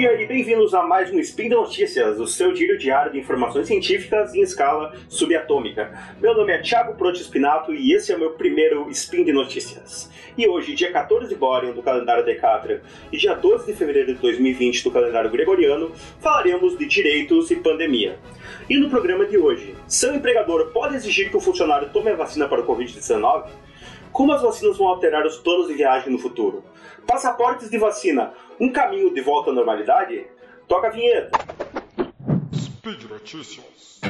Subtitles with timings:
[0.00, 3.66] dia e bem-vindos a mais um Spin de Notícias, o seu giro diário de informações
[3.66, 5.92] científicas em escala subatômica.
[6.18, 10.10] Meu nome é Thiago Prote Spinato e esse é o meu primeiro Spin de Notícias.
[10.38, 12.82] E hoje, dia 14 de Borean do calendário Decatra
[13.12, 18.18] e dia 12 de fevereiro de 2020 do calendário Gregoriano, falaremos de direitos e pandemia.
[18.70, 22.48] E no programa de hoje, seu empregador pode exigir que o funcionário tome a vacina
[22.48, 23.50] para o Covid-19?
[24.12, 26.64] Como as vacinas vão alterar os planos de viagem no futuro?
[27.06, 30.26] Passaportes de vacina, um caminho de volta à normalidade?
[30.68, 31.30] Toca a vinheta.
[32.54, 34.00] Speed Notícias.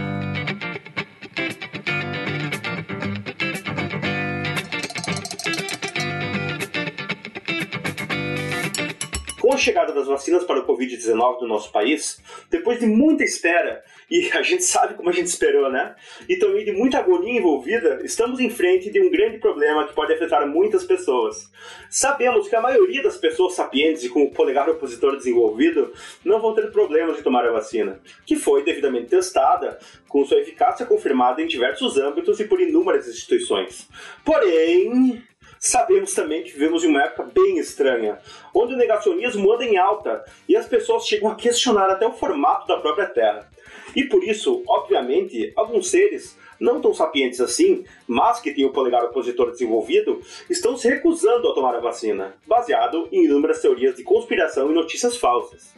[9.40, 13.82] Com a chegada das vacinas para o Covid-19 no nosso país, depois de muita espera,
[14.10, 15.94] e a gente sabe como a gente esperou, né?
[16.28, 20.12] E também de muita agonia envolvida, estamos em frente de um grande problema que pode
[20.12, 21.50] afetar muitas pessoas.
[21.88, 25.92] Sabemos que a maioria das pessoas sapientes e com o polegar opositor desenvolvido
[26.24, 30.84] não vão ter problemas de tomar a vacina, que foi devidamente testada, com sua eficácia
[30.84, 33.88] confirmada em diversos âmbitos e por inúmeras instituições.
[34.24, 35.22] Porém,
[35.60, 38.18] sabemos também que vivemos em uma época bem estranha,
[38.54, 42.66] onde o negacionismo anda em alta e as pessoas chegam a questionar até o formato
[42.66, 43.46] da própria Terra.
[43.94, 49.04] E por isso, obviamente, alguns seres não tão sapientes assim, mas que têm o polegar
[49.04, 54.70] opositor desenvolvido, estão se recusando a tomar a vacina, baseado em inúmeras teorias de conspiração
[54.70, 55.74] e notícias falsas.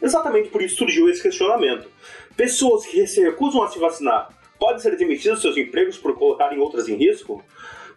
[0.00, 1.88] Exatamente por isso surgiu esse questionamento.
[2.36, 6.58] Pessoas que se recusam a se vacinar podem ser demitidas dos seus empregos por colocarem
[6.58, 7.42] outras em risco?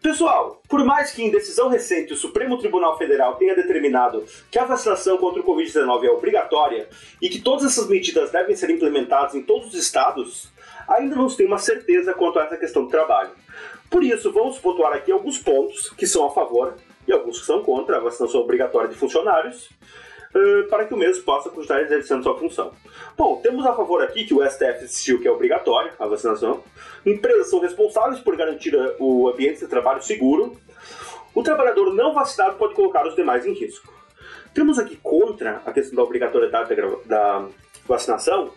[0.06, 4.64] Pessoal, por mais que em decisão recente o Supremo Tribunal Federal tenha determinado que a
[4.64, 6.88] vacinação contra o Covid-19 é obrigatória
[7.20, 10.52] e que todas essas medidas devem ser implementadas em todos os estados,
[10.88, 13.32] ainda não se tem uma certeza quanto a essa questão do trabalho.
[13.90, 16.76] Por isso, vamos pontuar aqui alguns pontos que são a favor
[17.08, 19.72] e alguns que são contra a vacinação obrigatória de funcionários,
[20.70, 22.72] para que o mesmo possa continuar exercendo sua função.
[23.18, 26.64] Bom, temos a favor aqui que o STF decidiu que é obrigatória a vacinação.
[27.06, 30.58] Empresas são responsáveis por garantir o ambiente de trabalho seguro.
[31.34, 33.94] O trabalhador não vacinado pode colocar os demais em risco.
[34.54, 36.74] Temos aqui contra a questão da obrigatoriedade
[37.06, 37.48] da
[37.88, 38.52] vacinação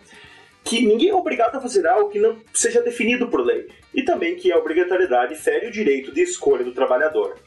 [0.63, 4.35] que ninguém é obrigado a fazer algo que não seja definido por lei, e também
[4.35, 7.37] que a obrigatoriedade fere o direito de escolha do trabalhador.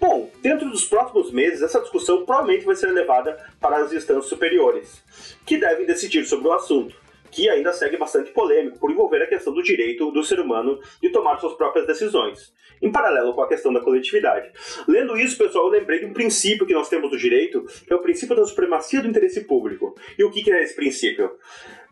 [0.00, 5.02] Bom, dentro dos próximos meses, essa discussão provavelmente vai ser levada para as instâncias superiores,
[5.46, 6.94] que devem decidir sobre o assunto,
[7.30, 11.10] que ainda segue bastante polêmico por envolver a questão do direito do ser humano de
[11.10, 14.50] tomar suas próprias decisões, em paralelo com a questão da coletividade.
[14.86, 17.96] Lendo isso, pessoal, eu lembrei de um princípio que nós temos do direito, que é
[17.96, 19.94] o princípio da supremacia do interesse público.
[20.18, 21.26] E o que é esse princípio?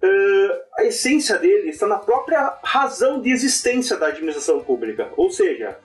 [0.03, 5.79] Uh, a essência dele está na própria razão de existência da administração pública, ou seja,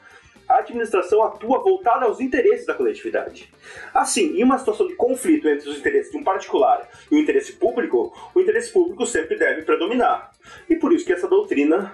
[0.51, 3.51] a administração atua voltada aos interesses da coletividade.
[3.93, 7.53] Assim, em uma situação de conflito entre os interesses de um particular e o interesse
[7.53, 10.31] público, o interesse público sempre deve predominar.
[10.69, 11.91] E por isso que essa doutrina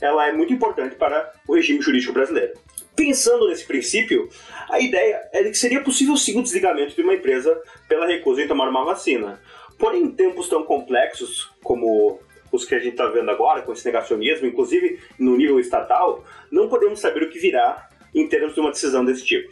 [0.00, 2.54] ela é muito importante para o regime jurídico brasileiro.
[2.96, 4.28] Pensando nesse princípio,
[4.68, 8.42] a ideia é de que seria possível sim o desligamento de uma empresa pela recusa
[8.42, 9.40] em tomar uma vacina.
[9.78, 12.18] Porém, em tempos tão complexos como
[12.52, 16.68] os que a gente está vendo agora, com esse negacionismo, inclusive no nível estatal, não
[16.68, 19.50] podemos saber o que virá em termos de uma decisão desse tipo.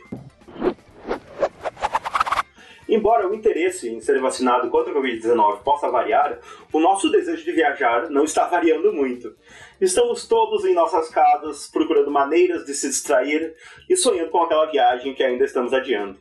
[2.89, 6.39] Embora o interesse em ser vacinado contra a Covid-19 possa variar,
[6.73, 9.37] o nosso desejo de viajar não está variando muito.
[9.79, 13.55] Estamos todos em nossas casas procurando maneiras de se distrair
[13.91, 16.19] e sonhando com aquela viagem que ainda estamos adiando.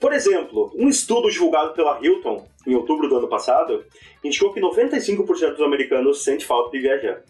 [0.00, 3.84] Por exemplo, um estudo divulgado pela Hilton em outubro do ano passado
[4.24, 7.22] indicou que 95% dos americanos sentem falta de viajar.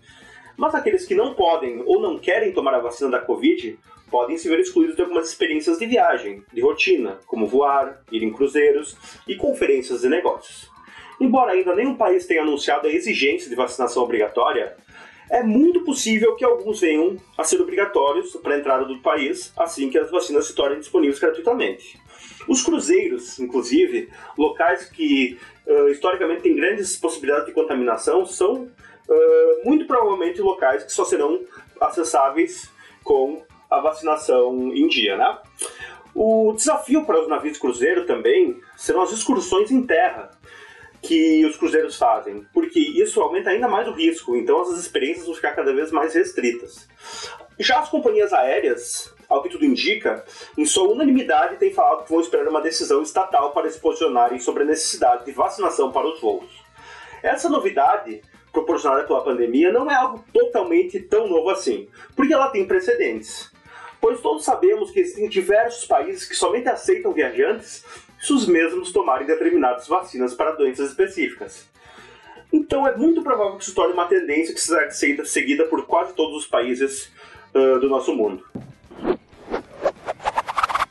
[0.56, 3.78] Mas aqueles que não podem ou não querem tomar a vacina da Covid
[4.10, 8.32] podem se ver excluídos de algumas experiências de viagem, de rotina, como voar, ir em
[8.32, 8.96] cruzeiros
[9.26, 10.70] e conferências de negócios.
[11.20, 14.76] Embora ainda nenhum país tenha anunciado a exigência de vacinação obrigatória,
[15.30, 19.90] é muito possível que alguns venham a ser obrigatórios para a entrada do país assim
[19.90, 21.98] que as vacinas se tornem disponíveis gratuitamente.
[22.46, 24.08] Os cruzeiros, inclusive,
[24.38, 30.92] locais que uh, historicamente têm grandes possibilidades de contaminação, são uh, muito provavelmente locais que
[30.92, 31.40] só serão
[31.80, 32.70] acessáveis
[33.02, 33.42] com
[33.76, 35.38] a vacinação em dia, né?
[36.14, 40.30] O desafio para os navios cruzeiro também serão as excursões em terra
[41.02, 45.34] que os cruzeiros fazem, porque isso aumenta ainda mais o risco, então as experiências vão
[45.34, 46.88] ficar cada vez mais restritas.
[47.58, 50.24] Já as companhias aéreas, ao que tudo indica,
[50.56, 54.62] em sua unanimidade têm falado que vão esperar uma decisão estatal para se posicionarem sobre
[54.62, 56.50] a necessidade de vacinação para os voos.
[57.22, 58.22] Essa novidade
[58.52, 63.54] proporcionada pela pandemia não é algo totalmente tão novo assim, porque ela tem precedentes
[64.06, 67.84] pois todos sabemos que existem diversos países que somente aceitam viajantes
[68.20, 71.68] se os mesmos tomarem determinadas vacinas para doenças específicas.
[72.52, 76.36] Então é muito provável que isso torne uma tendência que será seguida por quase todos
[76.36, 77.10] os países
[77.52, 78.44] uh, do nosso mundo.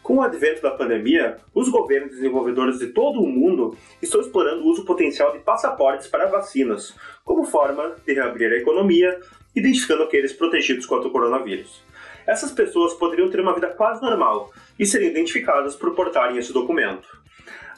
[0.04, 4.68] Com o advento da pandemia, os governos desenvolvedores de todo o mundo estão explorando o
[4.68, 9.22] uso potencial de passaportes para vacinas, como forma de reabrir a economia,
[9.56, 11.82] identificando aqueles protegidos contra o coronavírus.
[12.28, 17.08] Essas pessoas poderiam ter uma vida quase normal e seriam identificadas por portarem esse documento.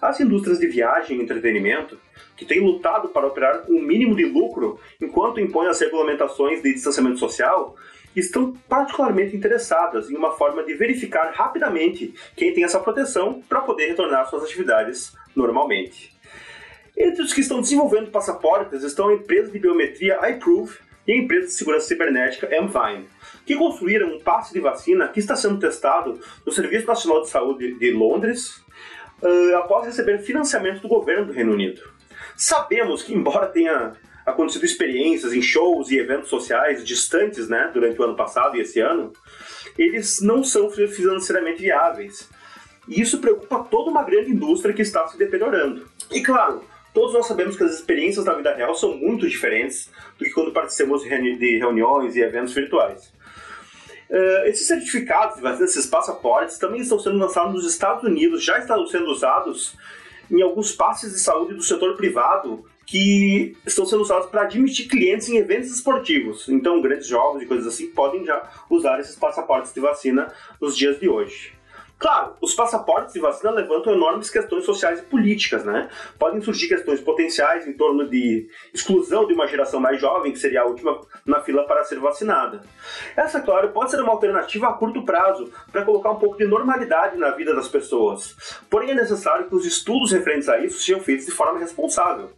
[0.01, 1.99] As indústrias de viagem e entretenimento,
[2.35, 6.73] que têm lutado para operar com o mínimo de lucro enquanto impõem as regulamentações de
[6.73, 7.75] distanciamento social,
[8.15, 13.88] estão particularmente interessadas em uma forma de verificar rapidamente quem tem essa proteção para poder
[13.88, 16.15] retornar suas atividades normalmente.
[16.95, 20.77] Entre os que estão desenvolvendo passaportes estão a empresa de biometria iProve
[21.07, 23.07] e a empresa de segurança cibernética Mvine,
[23.47, 27.79] que construíram um passe de vacina que está sendo testado no Serviço Nacional de Saúde
[27.79, 28.61] de Londres
[29.21, 31.81] uh, após receber financiamento do governo do Reino Unido.
[32.35, 33.94] Sabemos que, embora tenha
[34.25, 38.81] acontecido experiências em shows e eventos sociais distantes, né, durante o ano passado e esse
[38.81, 39.13] ano,
[39.77, 42.29] eles não são financeiramente viáveis.
[42.85, 45.88] E isso preocupa toda uma grande indústria que está se deteriorando.
[46.11, 50.25] E claro, todos nós sabemos que as experiências da vida real são muito diferentes do
[50.25, 53.15] que quando participamos de reuniões e eventos virtuais.
[54.09, 59.07] Uh, esses certificados, esses passaportes, também estão sendo lançados nos Estados Unidos, já estão sendo
[59.07, 59.75] usados
[60.31, 65.27] em alguns passes de saúde do setor privado que estão sendo usados para admitir clientes
[65.27, 66.48] em eventos esportivos.
[66.48, 70.98] Então, grandes jogos e coisas assim podem já usar esses passaportes de vacina nos dias
[70.98, 71.56] de hoje.
[71.99, 75.89] Claro, os passaportes de vacina levantam enormes questões sociais e políticas, né?
[76.19, 80.61] Podem surgir questões potenciais em torno de exclusão de uma geração mais jovem, que seria
[80.61, 82.61] a última na fila para ser vacinada.
[83.15, 87.17] Essa, claro, pode ser uma alternativa a curto prazo para colocar um pouco de normalidade
[87.17, 88.35] na vida das pessoas.
[88.69, 92.31] Porém, é necessário que os estudos referentes a isso sejam feitos de forma responsável.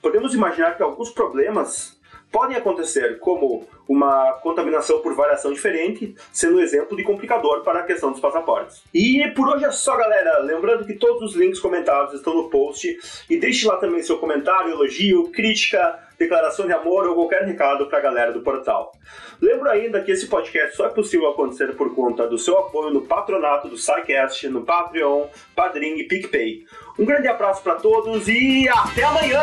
[0.00, 2.00] Podemos imaginar que alguns problemas
[2.32, 7.82] podem acontecer, como uma contaminação por variação diferente, sendo um exemplo de complicador para a
[7.82, 8.82] questão dos passaportes.
[8.92, 10.38] E por hoje é só, galera.
[10.38, 12.98] Lembrando que todos os links comentados estão no post
[13.28, 17.98] e deixe lá também seu comentário, elogio, crítica, declaração de amor ou qualquer recado para
[17.98, 18.92] a galera do portal.
[19.40, 23.02] Lembro ainda que esse podcast só é possível acontecer por conta do seu apoio no
[23.02, 26.64] patronato do SciCast, no Patreon, Padrim e PicPay.
[26.98, 29.42] Um grande abraço para todos e até amanhã!